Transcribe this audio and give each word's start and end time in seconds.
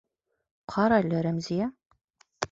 Ҡара 0.75 0.97
әле, 1.03 1.19
Рәмзиә! 1.27 1.67